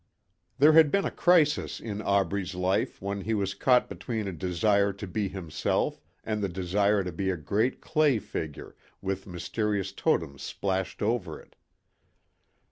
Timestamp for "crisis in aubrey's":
1.11-2.55